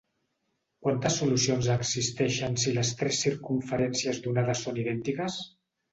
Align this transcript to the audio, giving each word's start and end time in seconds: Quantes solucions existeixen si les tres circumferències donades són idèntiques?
Quantes 0.85 1.17
solucions 1.23 1.69
existeixen 1.73 2.57
si 2.63 2.73
les 2.79 2.93
tres 3.03 3.19
circumferències 3.27 4.23
donades 4.25 4.65
són 4.69 4.85
idèntiques? 4.87 5.37